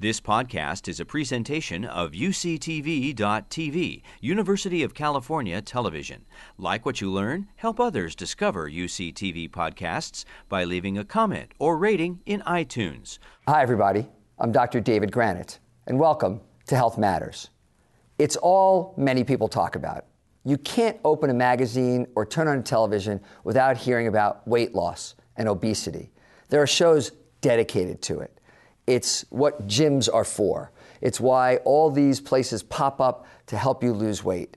[0.00, 6.24] This podcast is a presentation of UCTV.tv, University of California Television.
[6.56, 12.20] Like what you learn, help others discover UCTV podcasts by leaving a comment or rating
[12.26, 13.18] in iTunes.
[13.48, 14.06] Hi, everybody.
[14.38, 14.78] I'm Dr.
[14.78, 15.58] David Granet,
[15.88, 17.50] and welcome to Health Matters.
[18.20, 20.04] It's all many people talk about.
[20.44, 25.48] You can't open a magazine or turn on television without hearing about weight loss and
[25.48, 26.12] obesity.
[26.50, 27.10] There are shows
[27.40, 28.37] dedicated to it.
[28.88, 30.72] It's what gyms are for.
[31.02, 34.56] It's why all these places pop up to help you lose weight.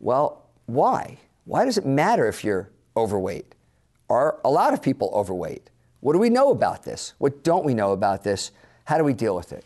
[0.00, 1.18] Well, why?
[1.44, 3.54] Why does it matter if you're overweight?
[4.08, 5.68] Are a lot of people overweight?
[6.00, 7.12] What do we know about this?
[7.18, 8.50] What don't we know about this?
[8.84, 9.62] How do we deal with it?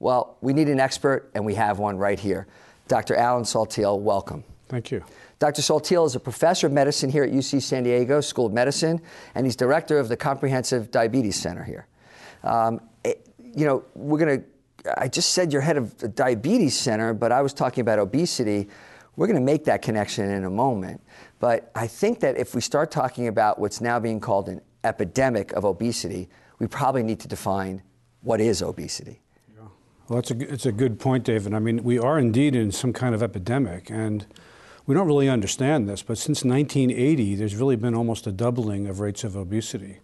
[0.00, 2.46] Well, we need an expert, and we have one right here.
[2.88, 3.16] Dr.
[3.16, 4.44] Alan Saltiel, welcome.
[4.68, 5.02] Thank you.
[5.38, 5.62] Dr.
[5.62, 9.00] Saltiel is a professor of medicine here at UC San Diego School of Medicine,
[9.34, 11.86] and he's director of the Comprehensive Diabetes Center here.
[12.44, 12.80] Um,
[13.54, 17.32] you know, we're going to, I just said you're head of the Diabetes Center, but
[17.32, 18.68] I was talking about obesity.
[19.16, 21.00] We're going to make that connection in a moment.
[21.38, 25.52] But I think that if we start talking about what's now being called an epidemic
[25.52, 27.82] of obesity, we probably need to define
[28.22, 29.20] what is obesity.
[29.54, 29.64] Yeah.
[30.08, 31.54] Well, that's a, it's a good point, David.
[31.54, 34.26] I mean, we are indeed in some kind of epidemic, and
[34.86, 39.00] we don't really understand this, but since 1980, there's really been almost a doubling of
[39.00, 40.00] rates of obesity.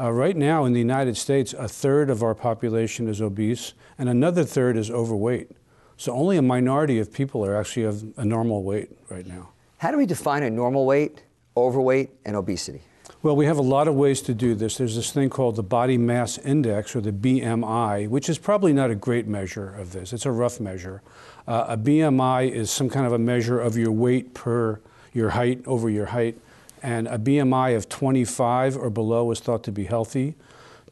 [0.00, 4.08] Uh, right now in the United States, a third of our population is obese and
[4.08, 5.50] another third is overweight.
[5.96, 9.48] So only a minority of people are actually of a normal weight right now.
[9.78, 11.24] How do we define a normal weight,
[11.56, 12.82] overweight, and obesity?
[13.22, 14.76] Well, we have a lot of ways to do this.
[14.76, 18.92] There's this thing called the body mass index, or the BMI, which is probably not
[18.92, 20.12] a great measure of this.
[20.12, 21.02] It's a rough measure.
[21.48, 24.80] Uh, a BMI is some kind of a measure of your weight per
[25.12, 26.38] your height over your height
[26.82, 30.34] and a BMI of 25 or below is thought to be healthy.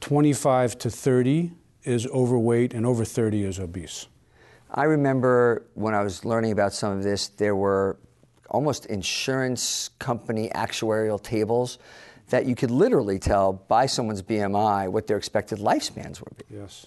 [0.00, 1.52] 25 to 30
[1.84, 4.08] is overweight, and over 30 is obese.
[4.70, 7.96] I remember when I was learning about some of this, there were
[8.50, 11.78] almost insurance company actuarial tables
[12.28, 16.56] that you could literally tell by someone's BMI what their expected lifespans would be.
[16.56, 16.86] Yes.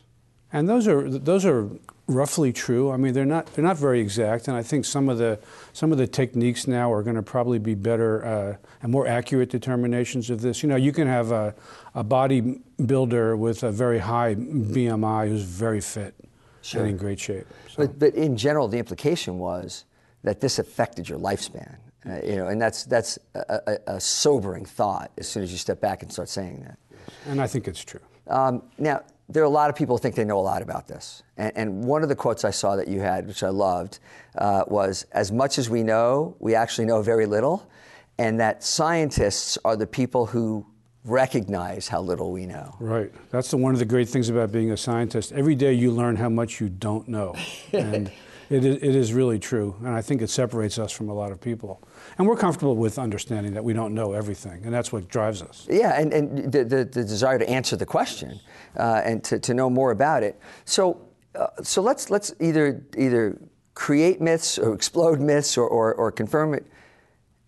[0.51, 1.69] And those are those are
[2.07, 2.91] roughly true.
[2.91, 5.39] I mean, they're not they're not very exact, and I think some of the
[5.73, 9.49] some of the techniques now are going to probably be better uh, and more accurate
[9.49, 10.63] determinations of this.
[10.63, 11.53] You know, you can have a,
[11.93, 16.15] a bodybuilder with a very high BMI who's very fit
[16.61, 16.81] sure.
[16.81, 17.45] and in great shape.
[17.67, 17.85] So.
[17.85, 19.85] But, but in general, the implication was
[20.23, 21.77] that this affected your lifespan.
[22.05, 25.57] Uh, you know, and that's that's a, a, a, sobering thought as soon as you
[25.57, 26.79] step back and start saying that.
[27.27, 27.99] And I think it's true.
[28.27, 30.87] Um, now, there are a lot of people who think they know a lot about
[30.87, 31.21] this.
[31.37, 33.99] And, and one of the quotes I saw that you had, which I loved,
[34.35, 37.69] uh, was As much as we know, we actually know very little.
[38.17, 40.65] And that scientists are the people who
[41.05, 42.75] recognize how little we know.
[42.79, 43.13] Right.
[43.29, 45.31] That's the, one of the great things about being a scientist.
[45.31, 47.35] Every day you learn how much you don't know.
[47.73, 48.11] And
[48.49, 49.75] it is, it is really true.
[49.79, 51.81] And I think it separates us from a lot of people.
[52.17, 54.63] And we're comfortable with understanding that we don't know everything.
[54.65, 55.67] And that's what drives us.
[55.69, 58.39] Yeah, and, and the, the, the desire to answer the question
[58.77, 60.39] uh, and to, to know more about it.
[60.65, 61.01] So,
[61.35, 63.39] uh, so let's, let's either, either
[63.75, 66.65] create myths or explode myths or, or, or confirm it.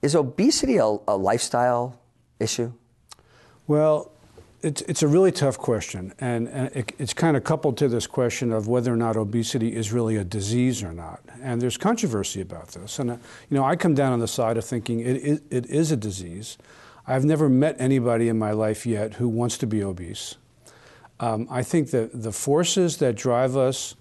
[0.02, 2.00] Is obesity a, a lifestyle
[2.40, 2.74] issue?
[3.68, 4.12] Well,
[4.64, 8.08] it's, it's a really tough question, and, and it, it's kind of coupled to this
[8.08, 11.22] question of whether or not obesity is really a disease or not.
[11.42, 13.00] And there's controversy about this.
[13.00, 13.18] And, uh,
[13.50, 15.98] you know, I come down on the side of thinking it, it, it is a
[15.98, 16.58] disease.
[17.08, 20.36] I've never met anybody in my life yet who wants to be obese.
[21.20, 23.96] Um, I think that the forces that drive us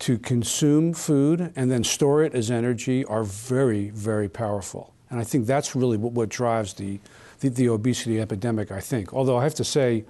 [0.00, 4.92] to consume food and then store it as energy are very, very powerful.
[5.08, 7.00] And I think that's really what, what drives the,
[7.48, 9.12] the, the, obesity epidemic, I think.
[9.12, 10.04] Although I have to say,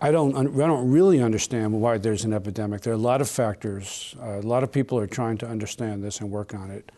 [0.00, 2.82] I don't, I don't really understand why there's an epidemic.
[2.82, 4.14] There are a lot of factors.
[4.20, 6.92] Uh, a lot of people are trying to understand this and work on it.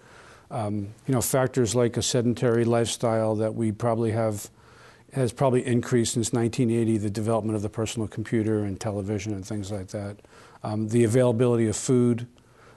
[0.50, 4.50] Um, you know, factors like a sedentary lifestyle that we probably have
[5.12, 9.72] has probably increased since 1980, the development of the personal computer and television and things
[9.72, 10.16] like that.
[10.62, 12.28] Um, the availability of food,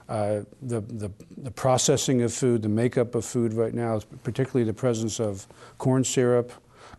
[0.10, 4.74] uh, the, the, the, processing of food, the makeup of food right now, particularly the
[4.74, 5.48] presence of
[5.78, 6.52] corn syrup,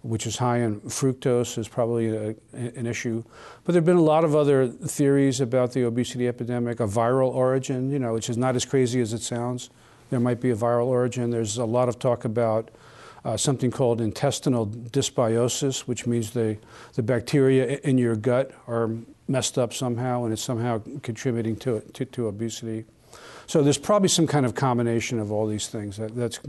[0.04, 3.24] which is high in fructose, is probably a, an issue.
[3.64, 7.32] But there have been a lot of other theories about the obesity epidemic, a viral
[7.32, 9.70] origin, you know, which is not as crazy as it sounds.
[10.10, 11.30] There might be a viral origin.
[11.30, 12.70] There's a lot of talk about
[13.24, 16.58] uh, something called intestinal dysbiosis, which means the,
[16.96, 18.90] the bacteria in your gut are
[19.26, 22.84] messed up somehow and it's somehow contributing to, to, to obesity.
[23.46, 26.40] So there's probably some kind of combination of all these things that, that's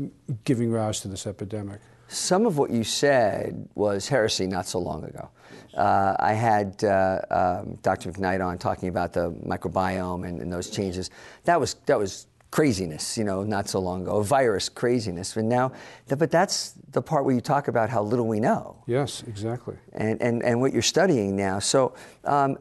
[0.44, 1.80] giving rise to this epidemic.
[2.07, 5.30] Some of what you said was heresy not so long ago.
[5.75, 8.12] Uh, I had uh, um, Dr.
[8.12, 11.10] McKnight on talking about the microbiome and, and, those changes.
[11.44, 15.36] That was that was craziness, you know, not so long ago, virus craziness.
[15.36, 15.74] And now,
[16.07, 18.81] but that's the part where you talk about how little we know.
[18.88, 19.75] Yes, exactly.
[19.92, 21.60] And and, and what you're studying now.
[21.60, 21.94] So.
[22.24, 22.58] Um,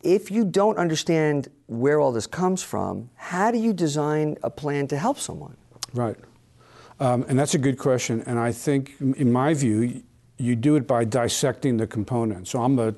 [0.00, 4.86] if you don't understand where all this comes from, how do you design a plan
[4.88, 5.56] to help someone?
[5.92, 6.16] Right.
[7.00, 8.22] Um, and that's a good question.
[8.26, 10.02] And I think, in my view,
[10.36, 12.50] you do it by dissecting the components.
[12.50, 12.94] So I'm a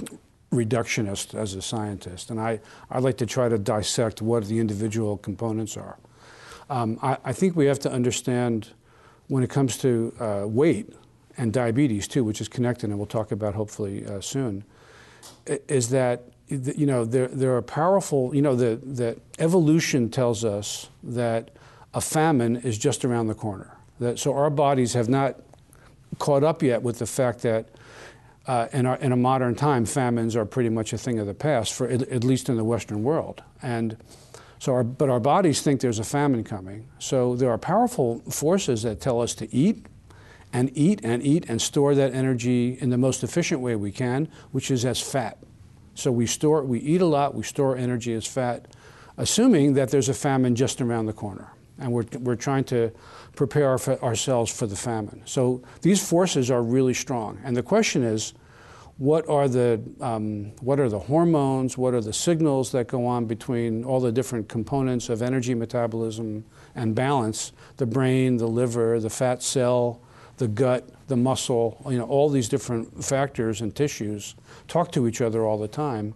[0.53, 2.61] reductionist as a scientist, and I,
[2.91, 5.99] I like to try to dissect what the individual components are.
[6.69, 8.69] Um, I, I, think we have to understand
[9.29, 10.93] when it comes to uh, weight
[11.37, 14.65] and diabetes too, which is connected, and we'll talk about hopefully uh, soon,
[15.47, 20.89] is that you know there, there are powerful you know that that evolution tells us
[21.03, 21.51] that
[21.95, 23.77] a famine is just around the corner.
[24.01, 25.37] That, so our bodies have not
[26.19, 27.69] caught up yet with the fact that
[28.47, 31.35] uh, in, our, in, a modern time, famines are pretty much a thing of the
[31.35, 33.43] past, for at, at least in the Western world.
[33.63, 33.97] And
[34.59, 36.89] so, our, but our bodies think there's a famine coming.
[36.99, 39.87] So there are powerful forces that tell us to eat
[40.53, 44.29] and eat and eat and store that energy in the most efficient way we can,
[44.53, 45.39] which is as fat.
[45.95, 48.75] So we store, we eat a lot, we store energy as fat,
[49.17, 51.53] assuming that there's a famine just around the corner.
[51.81, 52.93] And we're, we're trying to
[53.35, 55.23] prepare our, ourselves for the famine.
[55.25, 57.41] So these forces are really strong.
[57.43, 58.35] And the question is,
[58.99, 61.79] what are the um, what are the hormones?
[61.79, 66.45] What are the signals that go on between all the different components of energy metabolism
[66.75, 67.53] and balance?
[67.79, 70.03] The brain, the liver, the fat cell,
[70.37, 71.83] the gut, the muscle.
[71.89, 74.35] You know, all these different factors and tissues
[74.69, 76.13] talk to each other all the time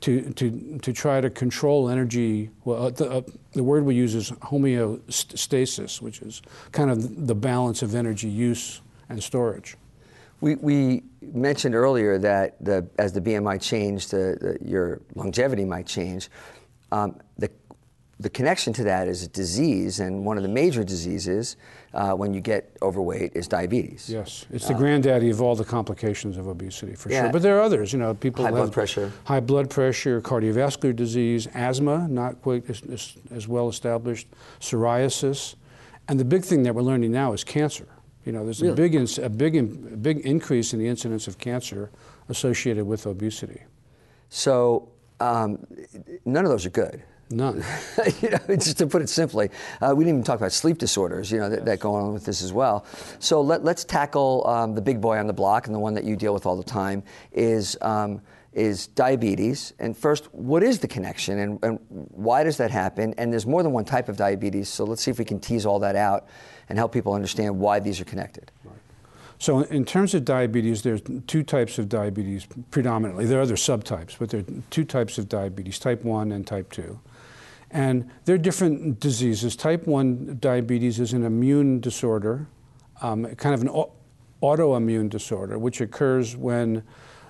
[0.00, 2.50] to, to, to try to control energy.
[2.64, 3.20] Well, uh, the, uh,
[3.52, 6.42] the word we use is homeostasis, which is
[6.72, 9.76] kind of the balance of energy use and storage.
[10.40, 16.28] We, we mentioned earlier that the, as the BMI changed, the, your longevity might change.
[16.92, 17.50] Um, the
[18.20, 21.56] the connection to that is a disease, and one of the major diseases
[21.94, 24.10] uh, when you get overweight is diabetes.
[24.10, 27.22] Yes, it's the uh, granddaddy of all the complications of obesity, for yeah.
[27.22, 27.32] sure.
[27.32, 27.92] But there are others.
[27.92, 32.82] You know, people high blood pressure, high blood pressure, cardiovascular disease, asthma, not quite as,
[32.90, 34.26] as, as well established,
[34.58, 35.54] psoriasis,
[36.08, 37.86] and the big thing that we're learning now is cancer.
[38.24, 38.72] You know, there's really?
[38.72, 41.90] a big a big a big increase in the incidence of cancer
[42.28, 43.62] associated with obesity.
[44.28, 44.88] So
[45.20, 45.66] um,
[46.24, 47.02] none of those are good.
[47.30, 47.62] None.
[48.22, 51.30] you know, just to put it simply, uh, we didn't even talk about sleep disorders,
[51.30, 52.86] you know, that, that go on with this as well.
[53.18, 56.04] So let, us tackle um, the big boy on the block, and the one that
[56.04, 57.02] you deal with all the time
[57.32, 58.22] is um,
[58.54, 59.72] is diabetes.
[59.78, 63.14] And first, what is the connection, and, and why does that happen?
[63.18, 65.66] And there's more than one type of diabetes, so let's see if we can tease
[65.66, 66.26] all that out
[66.68, 68.50] and help people understand why these are connected.
[68.64, 68.74] Right.
[69.38, 73.26] So, in terms of diabetes, there's two types of diabetes predominantly.
[73.26, 76.72] There are other subtypes, but there are two types of diabetes type 1 and type
[76.72, 76.98] 2.
[77.70, 79.54] And they're different diseases.
[79.54, 82.46] Type 1 diabetes is an immune disorder,
[83.02, 83.68] um, kind of an
[84.42, 86.82] autoimmune disorder, which occurs when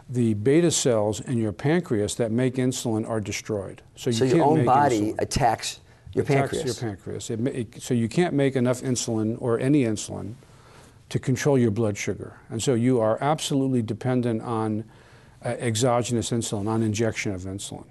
[0.08, 3.82] the beta cells in your pancreas that make insulin are destroyed.
[3.94, 5.20] So, you so your own body insulin.
[5.20, 5.80] attacks
[6.14, 6.62] your pancreas.
[6.62, 7.28] attacks pancreas.
[7.28, 7.64] your pancreas.
[7.66, 10.34] It, it, so you can't make enough insulin or any insulin
[11.08, 12.38] to control your blood sugar.
[12.48, 14.84] And so you are absolutely dependent on
[15.44, 17.86] uh, exogenous insulin, on injection of insulin.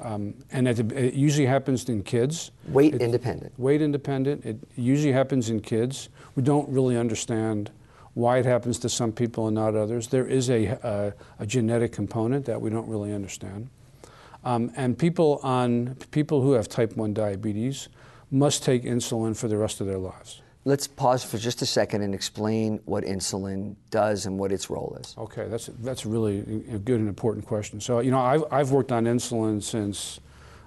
[0.00, 2.52] Um, and it, it, usually happens in kids.
[2.68, 3.58] Weight it, independent.
[3.58, 4.44] Weight independent.
[4.44, 6.08] It usually happens in kids.
[6.36, 7.70] We don't really understand
[8.14, 10.08] why it happens to some people and not others.
[10.08, 13.68] There is a, a, a genetic component that we don't really understand.
[14.44, 17.88] Um, and people on people who have type 1 diabetes
[18.30, 20.42] must take insulin for the rest of their lives.
[20.68, 24.98] Let's pause for just a second and explain what insulin does and what its role
[25.00, 25.14] is.
[25.16, 27.80] Okay, that's that's really a good and important question.
[27.80, 30.20] So, you know, I've, I've worked on insulin since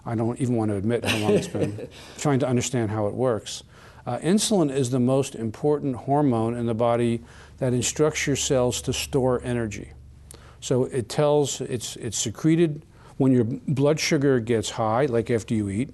[0.04, 3.14] I don't even want to admit how long it's been, trying to understand how it
[3.14, 3.62] works.
[4.08, 7.22] Uh, insulin is the most important hormone in the body
[7.60, 9.92] that instructs your cells to store energy.
[10.62, 15.70] So it tells, it's, it's secreted when your blood sugar gets high, like after you
[15.70, 15.92] eat.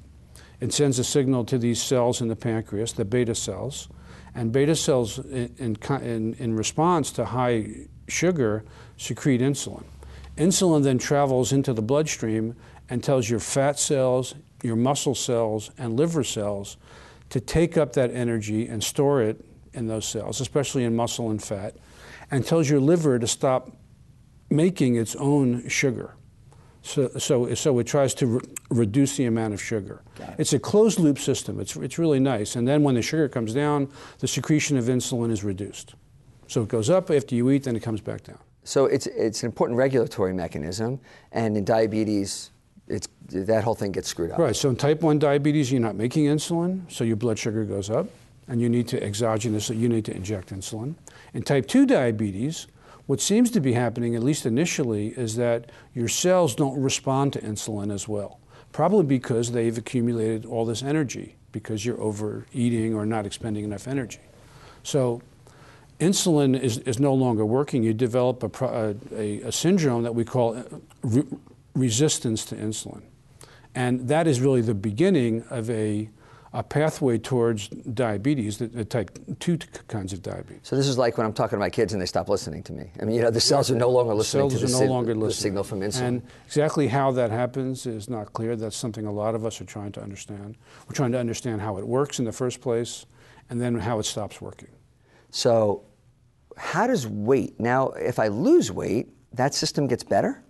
[0.62, 3.90] It sends a signal to these cells in the pancreas, the beta cells.
[4.38, 8.64] And beta cells, in, in, in response to high sugar,
[8.96, 9.84] secrete insulin.
[10.38, 12.56] Insulin then travels into the bloodstream
[12.88, 16.78] and tells your fat cells, your muscle cells, and liver cells
[17.32, 21.44] to take up that energy and store it in those cells, especially in muscle and
[21.44, 21.76] fat,
[22.30, 23.72] and tells your liver to stop
[24.52, 26.14] making its own sugar.
[26.88, 30.02] So, so, so it tries to re- reduce the amount of sugar.
[30.20, 30.36] It.
[30.38, 31.60] It's a closed loop system.
[31.60, 32.56] It's, it's really nice.
[32.56, 33.90] And then when the sugar comes down,
[34.20, 35.96] the secretion of insulin is reduced.
[36.48, 38.40] So it goes up after you eat, then it comes back down.
[38.64, 41.00] So it's, it's an important regulatory mechanism,
[41.34, 42.52] and in diabetes,
[42.88, 44.40] it's, that whole thing gets screwed up.
[44.40, 44.56] Right.
[44.56, 48.08] So in type 1 diabetes, you're not making insulin, so your blood sugar goes up,
[48.48, 50.96] and you need to exogenously, you need to inject insulin.
[51.34, 52.68] In type 2 diabetes,
[53.08, 57.42] what seems to be happening, at least initially, is that your cells don't respond to
[57.42, 58.40] insulin as well.
[58.74, 64.20] Probably because they've accumulated all this energy because you're overeating or not expending enough energy.
[64.84, 65.22] So
[66.00, 67.82] insulin is, is no longer working.
[67.82, 70.64] You develop a, a, a syndrome that we call uh,
[71.02, 71.24] re
[71.74, 73.04] resistance to insulin.
[73.76, 76.10] And that is really the beginning of a
[76.58, 80.62] a pathway towards diabetes, the, the, type 2 kinds of diabetes.
[80.64, 82.74] So this is like when I'm talking to my kids and they stop listening to
[82.74, 82.90] me.
[83.00, 85.14] I mean, you know, the cells are no longer listening cells to the, no longer
[85.14, 86.02] the signal from insulin.
[86.02, 88.56] And exactly how that happens is not clear.
[88.56, 90.58] That's something a lot of us are trying to understand.
[90.88, 93.06] We're trying to understand how it works in the first place
[93.52, 94.70] and then how it stops working.
[95.30, 95.86] So
[96.58, 100.44] how does weight, now if I lose weight, that system gets better?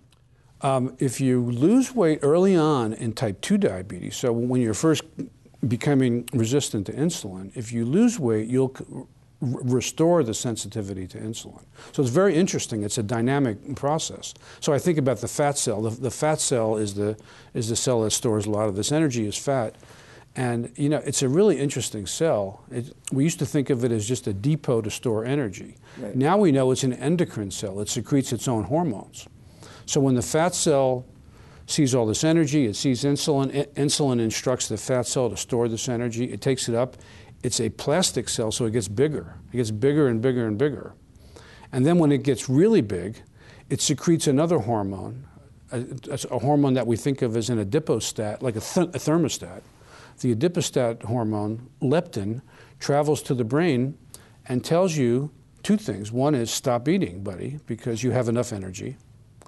[0.62, 5.04] Um, if you lose weight early on in type 2 diabetes, so when you're first
[5.66, 8.76] becoming resistant to insulin, if you lose weight, you'll
[9.40, 11.64] restore the sensitivity to insulin.
[11.92, 12.84] So it's very interesting.
[12.84, 14.34] It's a dynamic process.
[14.60, 15.82] So I think about the fat cell.
[15.82, 17.18] The, the, fat cell is the,
[17.54, 19.76] is the cell that stores a lot of this energy as fat.
[20.36, 22.64] And you know, it's a really interesting cell.
[22.72, 25.76] It, we used to think of it as just a depot to store energy.
[25.98, 26.16] Right.
[26.16, 27.80] Now we know it's an endocrine cell.
[27.80, 29.28] It secretes its own hormones.
[29.86, 31.06] So when the fat cell
[31.68, 33.56] sees all this energy, it sees insulin.
[33.56, 36.32] I insulin instructs the fat cell to store this energy.
[36.32, 36.98] It takes it up.
[37.44, 39.36] It's a plastic cell, so it gets bigger.
[39.54, 40.96] It gets bigger and bigger and bigger.
[41.72, 43.22] And then when it gets really big,
[43.70, 45.28] it secretes another hormone,
[45.72, 45.86] a,
[46.32, 49.62] a hormone that we think of as an adipostat, like a, th a thermostat.
[50.22, 52.42] The adipostat hormone, leptin,
[52.80, 53.98] travels to the brain
[54.48, 55.32] and tells you
[55.64, 56.12] two things.
[56.12, 58.96] One is stop eating, buddy, because you have enough energy.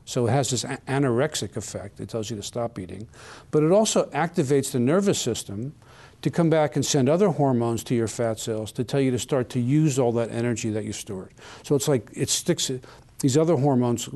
[0.09, 1.99] So it has this anorexic effect.
[1.99, 3.07] It tells you to stop eating.
[3.51, 5.75] But it also activates the nervous system
[6.23, 9.19] to come back and send other hormones to your fat cells to tell you to
[9.19, 11.31] start to use all that energy that you stored.
[11.61, 12.71] So it's like it sticks,
[13.19, 14.09] these other hormones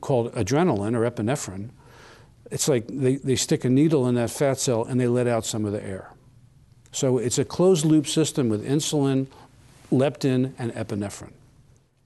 [0.00, 1.70] called adrenaline or epinephrine,
[2.52, 5.44] it's like they, they stick a needle in that fat cell and they let out
[5.44, 6.12] some of the air.
[6.92, 9.26] So it's a closed loop system with insulin,
[9.90, 11.32] leptin, and epinephrine.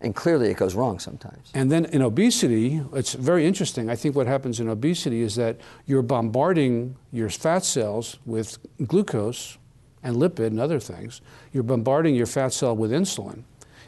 [0.00, 1.50] And clearly it goes wrong sometimes.
[1.54, 3.88] And then in obesity, it's very interesting.
[3.88, 9.56] I think what happens in obesity is that you're bombarding your fat cells with glucose
[10.02, 11.22] and lipid and other things.
[11.52, 13.44] You're bombarding your fat cell with insulin.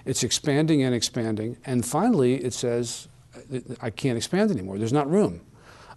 [0.07, 1.59] It's expanding and expanding.
[1.67, 3.09] And finally, it says,
[3.83, 4.79] I can't expand anymore.
[4.79, 5.43] There's not room.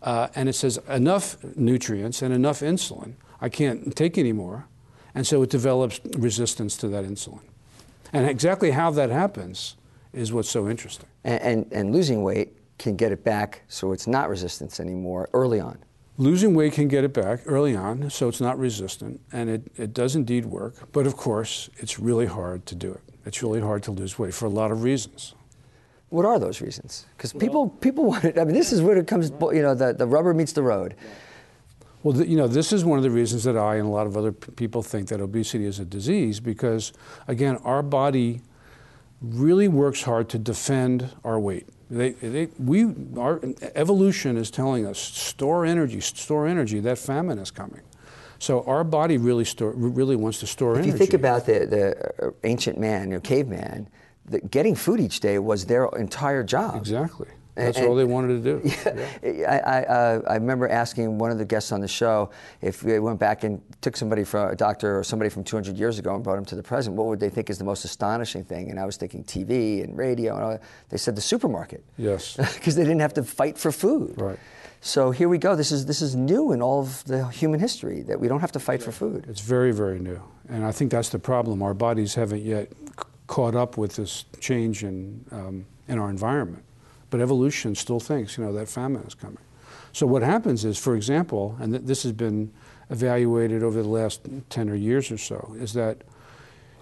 [0.01, 3.13] Uh, and it says enough nutrients and enough insulin.
[3.39, 4.65] I can't take anymore.
[5.15, 7.41] And so it develops resistance to that insulin.
[8.11, 9.75] And exactly how that happens
[10.13, 11.07] is what's so interesting.
[11.23, 15.59] And, and, and, losing weight can get it back so it's not resistance anymore early
[15.59, 15.77] on.
[16.17, 19.93] Losing weight can get it back early on so it's not resistant, and it, it
[19.93, 20.91] does indeed work.
[20.91, 23.01] But of course, it's really hard to do it.
[23.25, 25.33] It's really hard to lose weight for a lot of reasons.
[26.09, 27.05] What are those reasons?
[27.15, 28.37] Because people, people want it.
[28.39, 30.95] I mean, this is where it comes, you know, the, the rubber meets the road.
[32.01, 34.07] Well, the, you know, this is one of the reasons that I and a lot
[34.07, 36.93] of other people think that obesity is a disease because,
[37.27, 38.41] again, our body
[39.21, 41.67] really works hard to defend our weight.
[41.89, 42.85] They, they, we,
[43.17, 43.41] our
[43.75, 46.79] evolution is telling us store energy, store energy.
[46.79, 47.81] That famine is coming.
[48.37, 50.89] So our body really store, really wants to store if energy.
[50.89, 53.89] If you think about the, the uh, ancient man, you know, caveman,
[54.25, 56.77] the, getting food each day was their entire job.
[56.77, 57.27] Exactly.
[57.55, 58.69] That's and, all they wanted to do.
[59.21, 62.29] Yeah, I, I, uh, I, remember asking one of the guests on the show
[62.61, 65.99] if we went back and took somebody from a doctor or somebody from 200 years
[65.99, 68.43] ago and brought him to the present, what would they think is the most astonishing
[68.43, 68.69] thing?
[68.69, 71.83] And I was thinking TV and radio, and all They said the supermarket.
[71.97, 72.37] Yes.
[72.59, 74.19] Because they didn't have to fight for food.
[74.19, 74.39] Right.
[74.81, 75.55] So here we go.
[75.55, 78.51] This is this is new in all of the human history that we don't have
[78.53, 79.25] to fight for food.
[79.27, 81.61] It's very very new, and I think that's the problem.
[81.61, 82.71] Our bodies haven't yet
[83.27, 86.63] caught up with this change in um, in our environment.
[87.09, 89.43] But evolution still thinks, you know, that famine is coming.
[89.91, 92.51] So what happens is, for example, and th this has been
[92.89, 96.03] evaluated over the last 10 or years or so, is that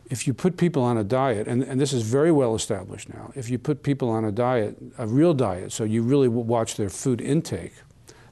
[0.10, 3.32] if you put people on a diet, and, and this is very well established now,
[3.36, 6.90] if you put people on a diet, a real diet, so you really watch their
[6.90, 7.74] food intake,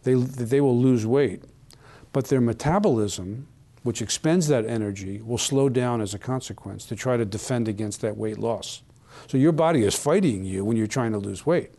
[0.04, 1.44] they, they will lose weight.
[2.14, 3.48] But their metabolism,
[3.84, 8.00] which expends that energy, will slow down as a consequence to try to defend against
[8.02, 8.84] that weight loss.
[9.28, 11.72] So your body is fighting you when you're trying to lose weight.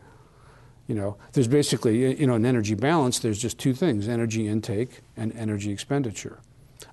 [0.87, 5.01] You know, there's basically, you know, an energy balance, there's just two things, energy intake
[5.17, 6.39] and energy expenditure.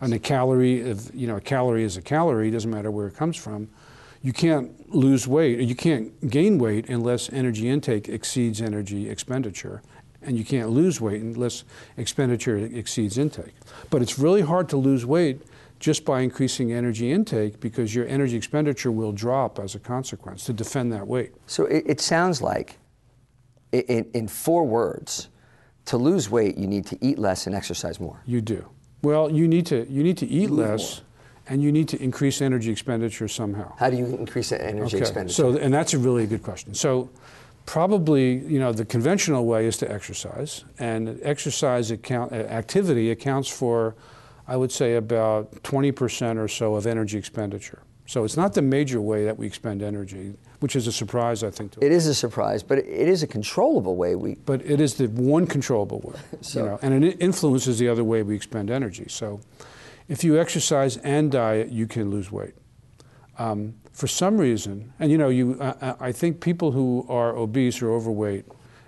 [0.01, 3.15] And a calorie, of, you know, a calorie is a calorie, doesn't matter where it
[3.15, 3.69] comes from.
[4.25, 9.83] you can't lose weight, you can't gain weight unless energy intake exceeds energy expenditure.
[10.23, 11.65] And you can't lose weight unless
[11.99, 13.53] expenditure exceeds intake.
[13.91, 15.43] But it's really hard to lose weight
[15.79, 20.55] just by increasing energy intake because your energy expenditure will drop as a consequence to
[20.55, 21.33] defend that weight.
[21.47, 22.79] So it, it sounds like,
[23.81, 25.29] in, in four words,
[25.87, 28.21] to lose weight, you need to eat less and exercise more.
[28.27, 28.67] You do.
[29.03, 31.03] Well, you need to you need to eat less,
[31.49, 33.75] and you need to increase energy expenditure somehow.
[33.77, 34.99] How do you increase energy Okay.
[35.01, 35.35] expenditure?
[35.35, 36.75] So, and that's a really good question.
[36.75, 37.11] So,
[37.67, 43.49] probably, you know, the conventional way is to exercise, and exercise account, uh, activity accounts
[43.49, 43.95] for,
[44.49, 47.83] I would say, about 20% or so of energy expenditure.
[48.07, 51.51] So, it's not the major way that we expend energy, which is a surprise, I
[51.51, 54.35] think, to it is a surprise, but it is a controllable way we.
[54.35, 58.05] but it is the one controllable way, So- you know, and it influences the other
[58.05, 59.07] way we expend energy.
[59.09, 59.41] So,
[60.09, 62.55] if you exercise and diet, you can lose weight.
[63.39, 67.81] Um, for some reason, and you know, you, I, I think people who are obese
[67.81, 68.45] or overweight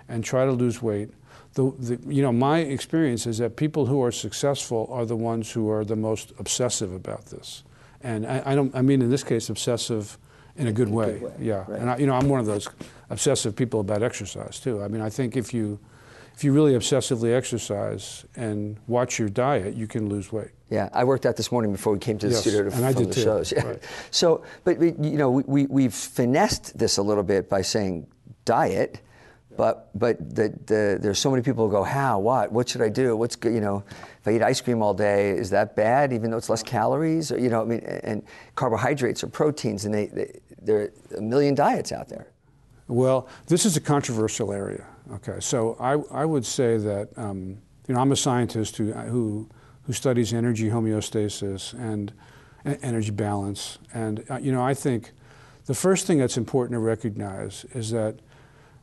[0.07, 1.09] and try to lose weight,
[1.53, 5.51] the, the, you know, my experience is that people who are successful are the ones
[5.51, 7.63] who are the most obsessive about this.
[8.07, 10.17] And I, I don't, I mean, in this case, obsessive
[10.55, 11.17] in a good way.
[11.19, 11.79] way, Yeah, right.
[11.81, 12.67] and I, you know, I'm one of those
[13.09, 14.81] obsessive people about exercise too.
[14.81, 15.77] I mean, I think if you,
[16.33, 20.51] if you really obsessively exercise and watch your diet, you can lose weight.
[20.69, 22.85] Yeah, I worked out this morning before we came to the Yes, studio to and
[22.85, 23.21] I did the too.
[23.23, 23.51] shows.
[23.51, 23.67] Yeah.
[23.67, 23.83] Right.
[24.11, 28.07] So, but you know, we, we we've finessed this a little bit by saying
[28.45, 28.99] diet,
[29.57, 32.89] but but the, the, there's so many people who go, how, what, what should I
[32.89, 33.15] do?
[33.15, 33.53] What's good?
[33.53, 36.13] You know, if I eat ice cream all day, is that bad?
[36.13, 38.23] Even though it's less calories, or you know, I mean, and
[38.55, 42.27] carbohydrates or proteins, and they, they there are a million diets out there.
[42.87, 44.85] Well, this is a controversial area.
[45.13, 49.49] Okay, so I, I would say that um, you know I'm a scientist who who
[49.83, 52.13] who studies energy homeostasis and
[52.65, 55.11] energy balance, and uh, you know I think
[55.65, 58.19] the first thing that's important to recognize is that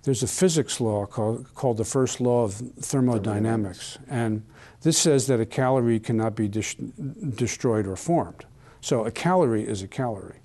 [0.04, 4.42] there's a physics law called, called the first law of thermodynamics, and
[4.82, 8.44] this says that a calorie cannot be dis- destroyed or formed.
[8.82, 10.40] So a calorie is a calorie.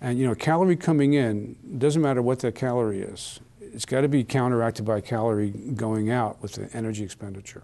[0.00, 3.40] And you know, calorie coming in doesn't matter what that calorie is.
[3.60, 7.62] It's got to be counteracted by calorie going out with the energy expenditure.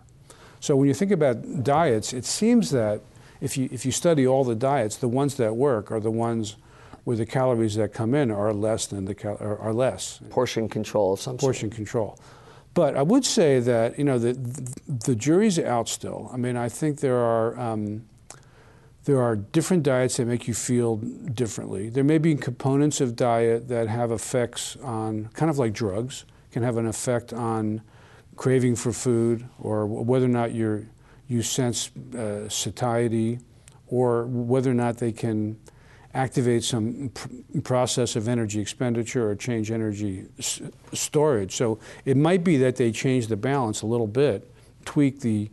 [0.60, 3.00] So when you think about diets, it seems that
[3.40, 6.56] if you if you study all the diets, the ones that work are the ones
[7.04, 10.68] where the calories that come in are less than the cal- are, are less Portion
[10.68, 11.40] control of some sort.
[11.40, 12.18] portion control.
[12.74, 14.34] But I would say that you know the
[14.86, 16.30] the jury's out still.
[16.32, 18.04] I mean, I think there are um,
[19.04, 21.88] there are different diets that make you feel differently.
[21.88, 26.62] There may be components of diet that have effects on kind of like drugs can
[26.62, 27.80] have an effect on
[28.36, 30.84] craving for food or whether or not you're
[31.28, 33.38] you sense uh, satiety
[33.86, 35.56] or whether or not they can
[36.14, 37.28] activate some pr-
[37.62, 40.26] process of energy expenditure or change energy
[40.92, 41.54] storage.
[41.54, 44.50] So it might be that they change the balance a little bit,
[44.84, 45.50] tweak the,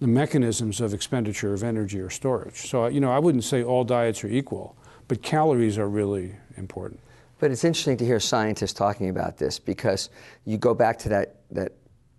[0.00, 2.68] the mechanisms of expenditure of energy or storage.
[2.68, 4.76] So you know, I wouldn't say all diets are equal,
[5.08, 7.00] but calories are really important.
[7.38, 10.10] But it's interesting to hear scientists talking about this because
[10.44, 11.72] you go back to that, that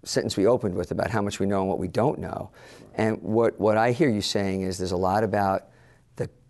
[0.03, 2.51] sentence we opened with about how much we know and what we don't know.
[2.95, 5.69] And what, what I hear you saying is there's a lot about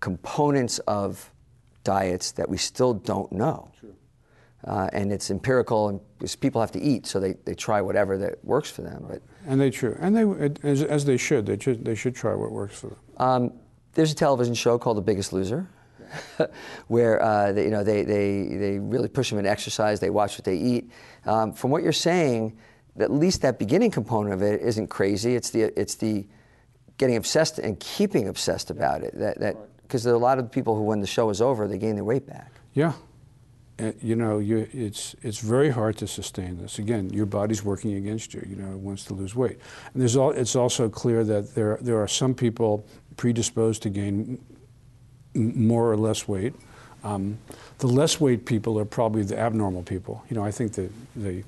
[0.05, 1.31] components of
[1.83, 3.71] diets that we still don't know.
[4.63, 8.15] Uh, and it's empirical, and because people have to eat, so they, they try whatever
[8.17, 9.05] that works for them.
[9.07, 10.23] But And they true, and they
[10.67, 11.45] as, as they should.
[11.47, 12.97] They should they should try what works for them.
[13.17, 13.53] Um,
[13.93, 15.67] there's a television show called The Biggest Loser,
[16.87, 19.99] where uh, they, you know they, they, they really push them in exercise.
[19.99, 20.91] They watch what they eat.
[21.25, 22.57] Um, from what you're saying,
[22.99, 25.35] at least that beginning component of it isn't crazy.
[25.35, 26.27] It's the it's the
[26.97, 29.13] getting obsessed and keeping obsessed about it.
[29.17, 31.95] That that because a lot of people who, when the show is over, they gain
[31.95, 32.51] their weight back.
[32.73, 32.93] Yeah.
[33.77, 36.79] Uh, you know, you, it's, it's very hard to sustain this.
[36.79, 38.45] Again, your body's working against you.
[38.49, 39.59] You know, it wants to lose weight.
[39.93, 42.85] And there's all, it's also clear that there, there are some people
[43.17, 44.43] predisposed to gain
[45.33, 46.53] more or less weight.
[47.03, 47.37] Um,
[47.79, 50.23] the less weight people are probably the abnormal people.
[50.29, 51.43] You know, I think that the,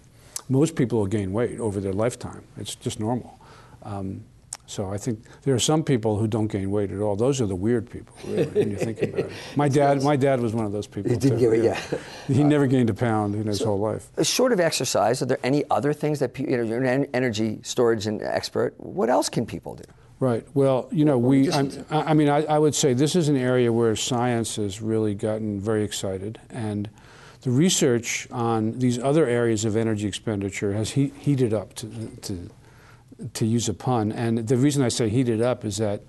[0.49, 2.43] most people will gain weight over their lifetime.
[2.57, 3.39] It's just normal.
[3.83, 4.23] Um,
[4.67, 7.15] so I think there are some people who don't gain weight at all.
[7.15, 9.31] Those are the weird people, really, when you think about it.
[9.55, 11.09] My dad, my dad was one of those people.
[11.09, 11.81] He didn't too, give it- yeah.
[12.27, 14.09] He never gained a pound in his whole life.
[14.17, 16.63] Uh, Short of exercise, are there any other things that you know?
[16.63, 18.73] You're an energy storage and expert.
[18.77, 19.85] What else can people do?
[20.19, 20.45] Right.
[20.53, 21.49] Well, you know, we.
[21.51, 24.81] I'm, I I mean, I, I would say this is an area where science has
[24.81, 26.89] really gotten very excited, and
[27.41, 31.87] the research on these other areas of energy expenditure has he, heated up to,
[32.23, 32.49] to
[33.33, 34.11] to use a pun.
[34.11, 36.03] And the reason I say heated up is that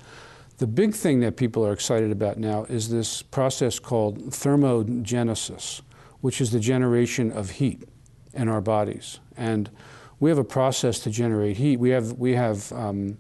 [0.59, 5.83] The big thing that people are excited about now is this process called thermogenesis,
[6.21, 7.89] which is the generation of heat
[8.35, 9.21] in our bodies.
[9.37, 9.71] And
[10.19, 11.79] we have a process to generate heat.
[11.79, 13.19] We have, we have um,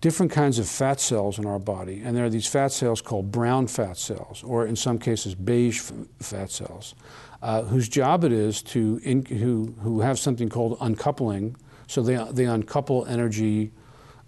[0.00, 3.32] different kinds of fat cells in our body, and there are these fat cells called
[3.32, 6.94] brown fat cells, or in some cases, beige fat cells,
[7.42, 11.56] uh, whose job it is to, in, who, who have something called uncoupling.
[11.86, 13.70] So they, they uncouple energy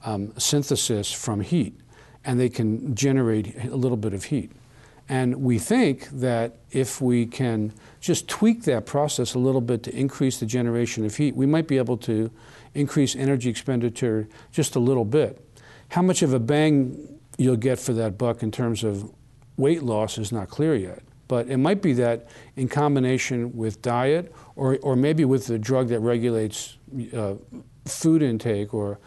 [0.05, 1.79] um, synthesis from heat,
[2.25, 4.53] and they can generate a little bit of heat.
[5.09, 9.97] And we think that if we can just tweak that process a little bit to
[9.97, 12.31] increase the generation of heat, we might be able to
[12.75, 15.41] increase energy expenditure just a little bit.
[15.91, 19.11] How much of a bang you'll get for that buck in terms of
[19.57, 21.03] weight loss is not clear yet.
[21.29, 25.89] But it might be that in combination with diet or, or maybe with the drug
[25.89, 26.79] that regulates
[27.15, 27.35] uh,
[27.85, 28.99] food intake or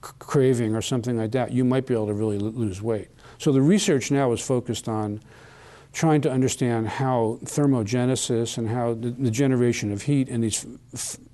[0.00, 3.08] craving or something like that, you might be able to really lose weight.
[3.38, 5.20] So the research now is focused on
[5.92, 10.66] trying to understand how thermogenesis and how the, the generation of heat in these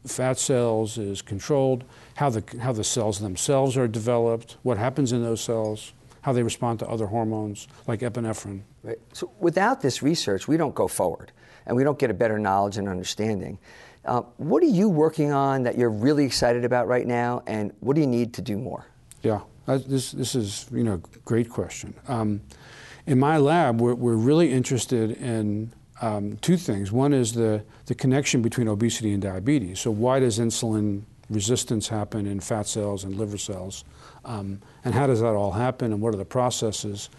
[0.06, 5.22] fat cells is controlled, how the, how the cells themselves are developed, what happens in
[5.22, 5.92] those cells,
[6.24, 8.62] how they respond to other hormones like epinephrine.
[8.82, 8.98] Right.
[9.12, 11.32] So without this research, we don't go forward
[11.66, 13.58] and we don't get a better knowledge and understanding.
[14.06, 17.94] Uh, what are you working on that you're really excited about right now, and what
[17.94, 18.86] do you need to do more?
[19.22, 21.92] Yeah, this, this is you know great question.
[22.08, 22.40] Um,
[23.06, 26.90] in my lab, we're, we're really interested in um, two things.
[26.90, 29.80] One is the, the connection between obesity and diabetes.
[29.80, 33.84] So why does insulin resistance happen in fat cells and liver cells?
[34.24, 37.10] Um, and how does that all happen, and what are the processes?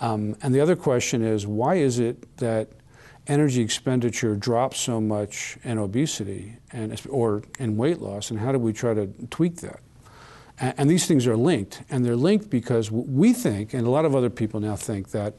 [0.00, 2.70] Um, and the other question is, why is it that
[3.26, 8.58] energy expenditure drops so much in obesity and, or in weight loss, and how do
[8.58, 9.80] we try to tweak that?
[10.58, 14.04] And, and these things are linked, and they're linked because we think, and a lot
[14.04, 15.34] of other people now think, that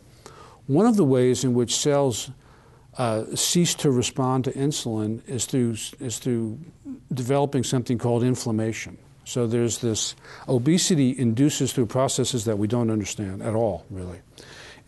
[0.65, 2.29] one of the ways in which cells
[2.97, 6.59] uh, cease to respond to insulin is through, is through
[7.13, 8.97] developing something called inflammation.
[9.27, 10.15] So there's this
[10.47, 14.21] obesity induces through processes that we don't understand at all, really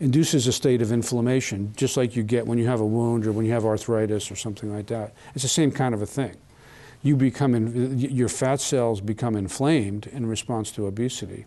[0.00, 3.32] induces a state of inflammation, just like you get when you have a wound or
[3.32, 5.12] when you have arthritis or something like that.
[5.34, 6.38] It's the same kind of a thing.
[7.02, 11.44] You become in, your fat cells become inflamed in response to obesity.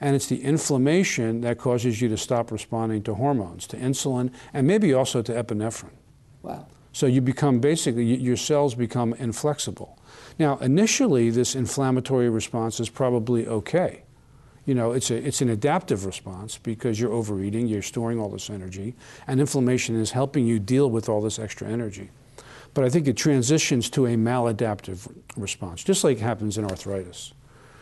[0.00, 4.68] And it's the inflammation that causes you to stop responding to hormones, to insulin, and
[4.68, 5.90] maybe also to epinephrine.
[6.42, 6.68] Wow.
[6.92, 9.98] So you become basically, your cells become inflexible.
[10.38, 14.02] Now, initially, this inflammatory response is probably okay
[14.66, 18.50] you know, it's, a, it's an adaptive response because you're overeating, you're storing all this
[18.50, 18.94] energy,
[19.28, 22.10] and inflammation is helping you deal with all this extra energy.
[22.74, 27.32] But I think it transitions to a maladaptive response, just like happens in arthritis,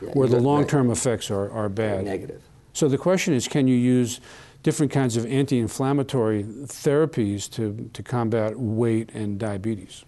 [0.01, 0.97] yeah, where the long term right.
[0.97, 2.05] effects are, are bad.
[2.05, 2.43] Negative.
[2.75, 4.21] So the question is can you use
[4.63, 10.05] different kinds of anti inflammatory therapies to, to combat weight and diabetes?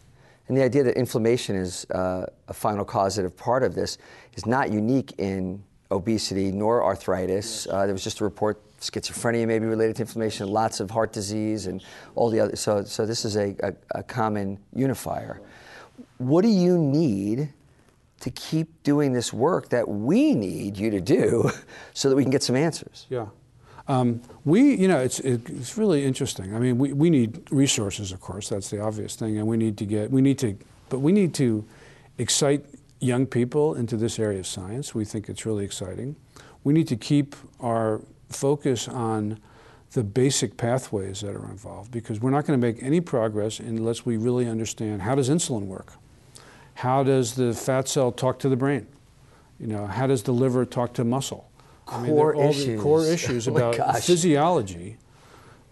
[0.48, 3.98] And the idea that inflammation is uh, a final causative part of this
[4.34, 7.66] is not unique in obesity nor arthritis.
[7.66, 11.12] Uh, there was just a report schizophrenia may be related to inflammation, lots of heart
[11.12, 11.82] disease, and
[12.14, 12.56] all the other.
[12.56, 15.40] So, so this is a, a, a common unifier.
[16.18, 17.52] What do you need
[18.20, 21.50] to keep doing this work that we need you to do
[21.94, 23.06] so that we can get some answers?
[23.08, 23.26] Yeah.
[23.88, 26.54] Um, we, you know, it's, it's really interesting.
[26.54, 29.78] I mean, we, we need resources, of course, that's the obvious thing, and we need
[29.78, 31.64] to get, we need to, but we need to
[32.18, 32.64] excite
[32.98, 34.94] young people into this area of science.
[34.94, 36.16] We think it's really exciting.
[36.64, 39.38] We need to keep our focus on
[39.92, 44.04] the basic pathways that are involved because we're not going to make any progress unless
[44.04, 45.92] we really understand how does insulin work?
[46.74, 48.86] How does the fat cell talk to the brain?
[49.58, 51.45] You know, how does the liver talk to muscle?
[51.86, 52.82] Core I mean, issues.
[52.82, 54.98] Core issues oh about physiology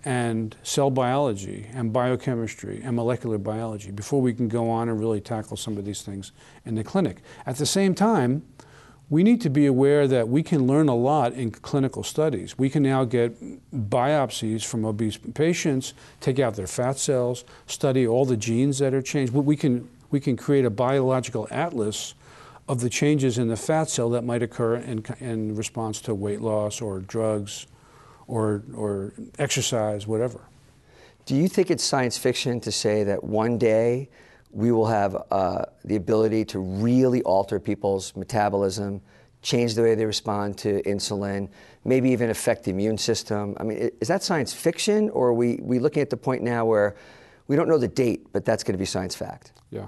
[0.04, 5.20] and cell biology and biochemistry and molecular biology before we can go on and really
[5.20, 6.32] tackle some of these things
[6.64, 7.18] in the clinic.
[7.46, 8.42] At the same time,
[9.10, 12.56] we need to be aware that we can learn a lot in clinical studies.
[12.56, 13.36] We can now get
[13.90, 19.02] biopsies from obese patients, take out their fat cells, study all the genes that are
[19.02, 19.32] changed.
[19.32, 22.14] We can, we can create a biological atlas
[22.68, 26.40] of the changes in the fat cell that might occur in, in response to weight
[26.40, 27.66] loss or drugs
[28.26, 30.40] or, or exercise, whatever.
[31.26, 34.08] Do you think it's science fiction to say that one day
[34.50, 39.00] we will have uh, the ability to really alter people's metabolism,
[39.42, 41.48] change the way they respond to insulin,
[41.84, 43.54] maybe even affect the immune system?
[43.58, 46.64] I mean, is that science fiction, or are we, we looking at the point now
[46.64, 46.96] where
[47.46, 49.52] we don't know the date, but that's going to be science fact?
[49.70, 49.86] Yeah.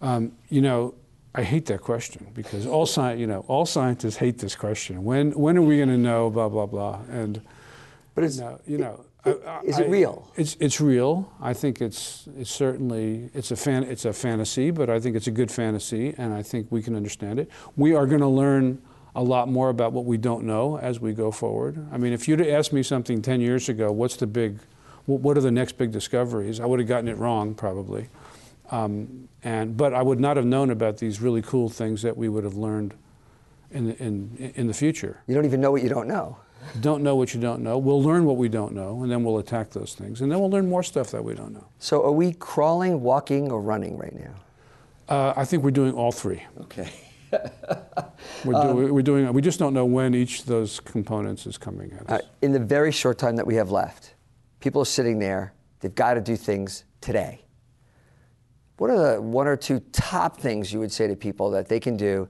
[0.00, 0.94] Um, you know,
[1.36, 5.04] I hate that question because all sci- you know all scientists hate this question.
[5.04, 6.30] When when are we going to know?
[6.30, 7.00] Blah blah blah.
[7.10, 7.42] And
[8.14, 9.04] but it's you know, you know
[9.64, 10.30] is it real?
[10.36, 11.30] It's it's real.
[11.40, 15.26] I think it's it's certainly it's a fan it's a fantasy, but I think it's
[15.26, 17.50] a good fantasy, and I think we can understand it.
[17.76, 18.80] We are going to learn
[19.14, 21.86] a lot more about what we don't know as we go forward.
[21.90, 24.58] I mean, if you'd asked me something 10 years ago, what's the big,
[25.06, 26.60] what are the next big discoveries?
[26.60, 28.08] I would have gotten it wrong probably.
[28.70, 32.28] Um, and, but I would not have known about these really cool things that we
[32.28, 32.94] would have learned
[33.70, 35.22] in the, in, in the future.
[35.26, 36.38] You don't even know what you don't know.
[36.80, 37.78] Don't know what you don't know.
[37.78, 40.20] We'll learn what we don't know, and then we'll attack those things.
[40.20, 41.66] And then we'll learn more stuff that we don't know.
[41.78, 44.34] So are we crawling, walking, or running right now?
[45.08, 46.42] Uh, I think we're doing all three.
[46.62, 46.90] Okay.
[48.44, 49.32] we're, do, um, we're, doing.
[49.32, 52.20] We just don't know when each of those components is coming at us.
[52.20, 54.14] Uh, in the very short time that we have left,
[54.60, 55.52] people are sitting there.
[55.80, 57.45] They've got to do things today.
[58.78, 61.80] What are the one or two top things you would say to people that they
[61.80, 62.28] can do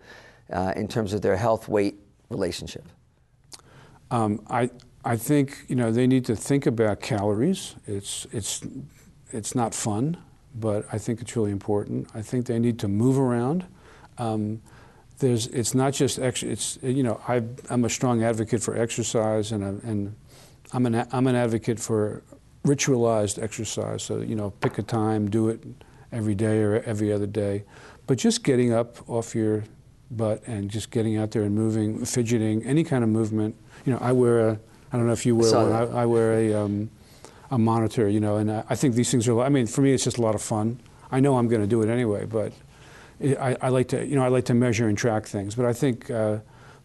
[0.53, 1.97] uh, in terms of their health weight
[2.29, 2.85] relationship?
[4.11, 4.71] Um, I
[5.05, 7.75] I think you know they need to think about calories.
[7.87, 8.61] It's it's
[9.33, 10.17] it's not fun,
[10.55, 12.09] but I think it's really important.
[12.15, 13.67] I think they need to move around.
[14.19, 14.63] Um,
[15.19, 19.53] there's, it's not just ex- it's you know I, am a strong advocate for exercise
[19.53, 20.15] and, a, and
[20.73, 22.23] I'm an I'm an advocate for
[22.65, 24.03] ritualized exercise.
[24.03, 25.63] So you know pick a time, do it
[26.17, 27.65] every day or every other day,
[28.07, 29.65] but just getting up off your
[30.11, 33.55] butt and just getting out there and moving, fidgeting, any kind of movement.
[33.85, 34.61] You know I wear a
[34.93, 35.73] I don't know if you wear one.
[35.73, 36.91] I, I, wear a um,
[37.51, 38.09] a monitor.
[38.09, 39.41] You know, and I, I think these things are.
[39.41, 40.81] I mean, for me, it's just a lot of fun.
[41.11, 42.53] I know I'm going to do it anyway, but
[43.21, 45.73] I, I, like to, you know, I like to measure and track things, but I
[45.73, 46.39] think uh,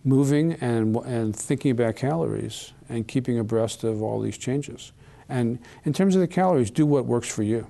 [0.03, 4.91] moving and, and thinking about calories and keeping abreast of all these changes.
[5.27, 7.67] And in terms of the calories, do what works for you.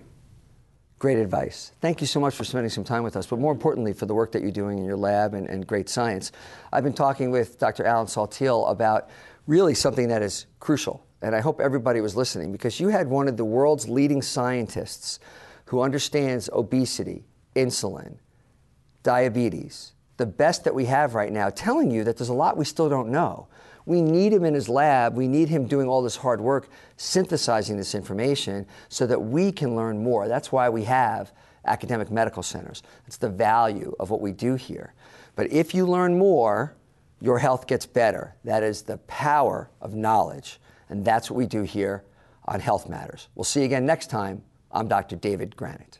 [1.01, 1.71] Great advice.
[1.81, 4.13] Thank you so much for spending some time with us, but more importantly, for the
[4.13, 6.31] work that you're doing in your lab and, and great science.
[6.71, 7.83] I've been talking with Dr.
[7.85, 9.09] Alan Saltiel about
[9.47, 13.27] really something that is crucial, and I hope everybody was listening because you had one
[13.27, 15.19] of the world's leading scientists
[15.65, 18.17] who understands obesity, insulin,
[19.01, 22.65] diabetes, the best that we have right now, telling you that there's a lot we
[22.65, 23.47] still don't know.
[23.85, 25.15] We need him in his lab.
[25.15, 29.75] We need him doing all this hard work, synthesizing this information so that we can
[29.75, 30.27] learn more.
[30.27, 31.31] That's why we have
[31.65, 32.83] academic medical centers.
[33.05, 34.93] That's the value of what we do here.
[35.35, 36.75] But if you learn more,
[37.19, 38.35] your health gets better.
[38.43, 40.59] That is the power of knowledge.
[40.89, 42.03] And that's what we do here
[42.45, 43.29] on Health Matters.
[43.35, 44.41] We'll see you again next time.
[44.71, 45.15] I'm Dr.
[45.15, 45.99] David Granet.